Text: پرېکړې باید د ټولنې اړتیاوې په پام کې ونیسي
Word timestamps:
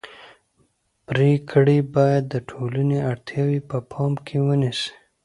پرېکړې 1.07 1.77
باید 1.95 2.23
د 2.33 2.35
ټولنې 2.49 2.97
اړتیاوې 3.11 3.59
په 3.69 3.77
پام 3.91 4.13
کې 4.25 4.37
ونیسي 4.47 4.91